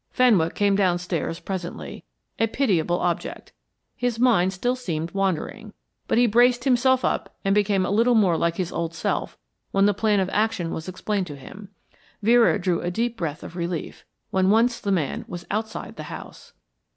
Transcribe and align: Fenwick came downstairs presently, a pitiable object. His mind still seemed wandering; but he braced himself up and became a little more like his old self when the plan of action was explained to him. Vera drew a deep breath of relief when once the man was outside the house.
Fenwick 0.09 0.55
came 0.55 0.75
downstairs 0.75 1.39
presently, 1.39 2.03
a 2.39 2.47
pitiable 2.47 2.97
object. 3.01 3.53
His 3.95 4.17
mind 4.17 4.51
still 4.51 4.75
seemed 4.75 5.11
wandering; 5.11 5.73
but 6.07 6.17
he 6.17 6.25
braced 6.25 6.63
himself 6.63 7.05
up 7.05 7.35
and 7.45 7.53
became 7.53 7.85
a 7.85 7.91
little 7.91 8.15
more 8.15 8.35
like 8.35 8.55
his 8.55 8.71
old 8.71 8.95
self 8.95 9.37
when 9.69 9.85
the 9.85 9.93
plan 9.93 10.19
of 10.19 10.27
action 10.33 10.71
was 10.71 10.87
explained 10.89 11.27
to 11.27 11.35
him. 11.35 11.69
Vera 12.23 12.57
drew 12.59 12.81
a 12.81 12.89
deep 12.89 13.15
breath 13.15 13.43
of 13.43 13.55
relief 13.55 14.03
when 14.31 14.49
once 14.49 14.79
the 14.79 14.91
man 14.91 15.23
was 15.27 15.45
outside 15.51 15.97
the 15.97 16.01
house. 16.09 16.53